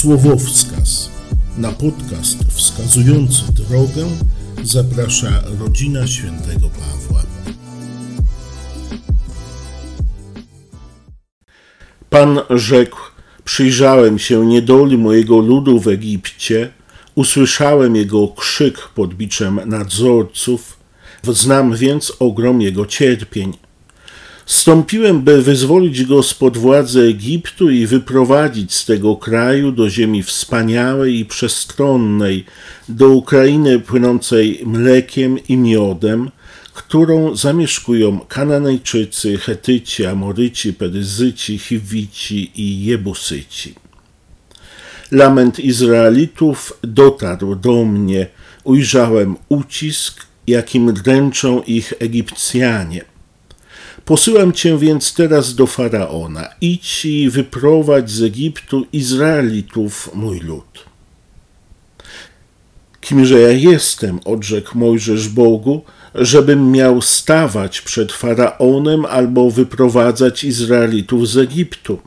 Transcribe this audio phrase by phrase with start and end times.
[0.00, 1.10] Słowowskaz.
[1.58, 4.06] Na podcast wskazujący drogę
[4.62, 7.22] zaprasza rodzina świętego Pawła.
[12.10, 12.98] Pan rzekł:
[13.44, 16.70] Przyjrzałem się niedoli mojego ludu w Egipcie,
[17.14, 20.78] usłyszałem jego krzyk pod biczem nadzorców,
[21.24, 23.69] znam więc ogrom jego cierpień.
[24.50, 31.18] Stąpiłem, by wyzwolić go spod władzy Egiptu i wyprowadzić z tego kraju do ziemi wspaniałej
[31.18, 32.44] i przestronnej,
[32.88, 36.30] do Ukrainy płynącej mlekiem i miodem,
[36.74, 43.74] którą zamieszkują Kananejczycy, Chetyci, Amoryci, Peryzyci, Chiwici i Jebusyci.
[45.10, 48.26] Lament Izraelitów dotarł do mnie,
[48.64, 53.10] ujrzałem ucisk, jakim dręczą ich Egipcjanie.
[54.04, 56.48] Posyłam cię więc teraz do faraona.
[56.60, 60.84] Idź i wyprowadź z Egiptu Izraelitów, mój lud.
[63.00, 65.82] Kimże ja jestem, odrzekł Mojżesz Bogu,
[66.14, 71.98] żebym miał stawać przed faraonem albo wyprowadzać Izraelitów z Egiptu.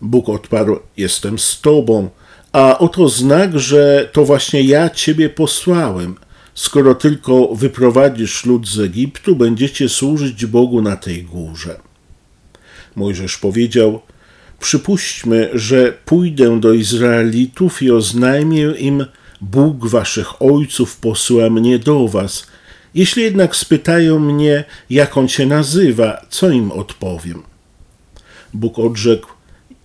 [0.00, 2.10] Bóg odparł: Jestem z tobą,
[2.52, 6.16] a oto znak, że to właśnie ja ciebie posłałem.
[6.54, 11.80] Skoro tylko wyprowadzisz lud z Egiptu, będziecie służyć Bogu na tej górze.
[12.96, 14.00] Mojżesz powiedział:
[14.60, 19.06] Przypuśćmy, że pójdę do Izraelitów i oznajmię im:
[19.40, 22.46] Bóg waszych ojców posyła mnie do was.
[22.94, 27.42] Jeśli jednak spytają mnie, jak on się nazywa, co im odpowiem?
[28.54, 29.28] Bóg odrzekł: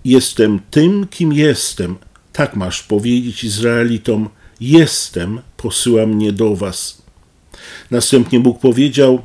[0.06, 1.95] Jestem tym, kim jestem.
[2.34, 7.02] Tak masz powiedzieć Izraelitom: Jestem, posyła mnie do was.
[7.91, 9.22] Następnie Bóg powiedział: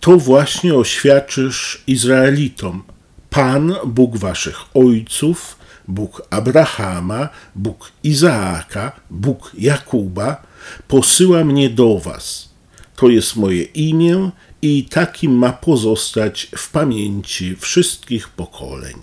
[0.00, 2.82] To właśnie oświadczysz Izraelitom.
[3.30, 10.42] Pan, Bóg waszych ojców, Bóg Abrahama, Bóg Izaaka, Bóg Jakuba,
[10.88, 12.48] posyła mnie do was.
[12.96, 14.30] To jest moje imię
[14.62, 18.94] i takim ma pozostać w pamięci wszystkich pokoleń.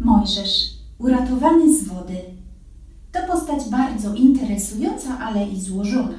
[0.00, 2.33] Mojżesz, uratowany z wody,
[3.46, 6.18] postać bardzo interesująca, ale i złożona.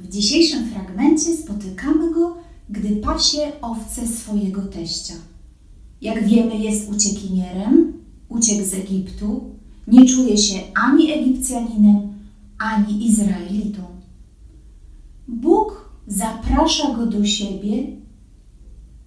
[0.00, 2.36] W dzisiejszym fragmencie spotykamy go,
[2.70, 5.14] gdy pasie owce swojego teścia.
[6.00, 7.92] Jak wiemy, jest uciekinierem,
[8.28, 9.44] uciekł z Egiptu,
[9.88, 11.96] nie czuje się ani Egipcjaninem,
[12.58, 13.82] ani Izraelitą.
[15.28, 17.86] Bóg zaprasza go do siebie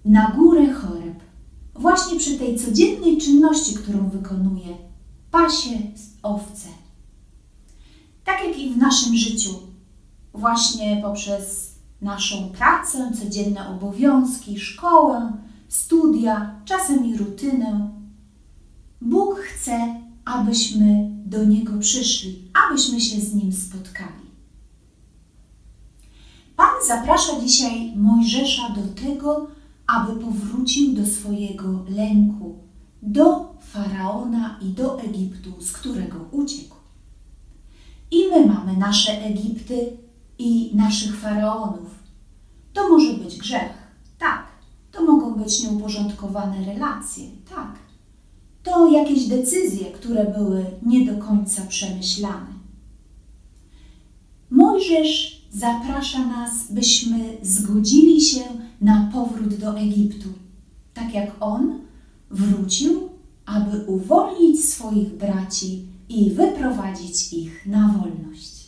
[0.04, 1.20] na górę Choreb,
[1.74, 4.76] właśnie przy tej codziennej czynności, którą wykonuje
[5.30, 5.78] pasie
[6.22, 6.79] owce.
[8.70, 9.50] W naszym życiu,
[10.34, 15.32] właśnie poprzez naszą pracę, codzienne obowiązki, szkołę,
[15.68, 17.90] studia, czasem i rutynę,
[19.00, 24.30] Bóg chce, abyśmy do Niego przyszli, abyśmy się z Nim spotkali.
[26.56, 29.46] Pan zaprasza dzisiaj Mojżesza do tego,
[29.86, 32.58] aby powrócił do swojego lęku,
[33.02, 36.79] do faraona i do Egiptu, z którego uciekł.
[38.10, 39.96] I my mamy nasze Egipty
[40.38, 42.00] i naszych faraonów.
[42.72, 43.72] To może być grzech,
[44.18, 44.46] tak.
[44.92, 47.78] To mogą być nieuporządkowane relacje, tak.
[48.62, 52.60] To jakieś decyzje, które były nie do końca przemyślane.
[54.50, 58.40] Mojżesz zaprasza nas, byśmy zgodzili się
[58.80, 60.28] na powrót do Egiptu,
[60.94, 61.78] tak jak on
[62.30, 63.08] wrócił,
[63.46, 68.59] aby uwolnić swoich braci i wyprowadzić ich na wolność.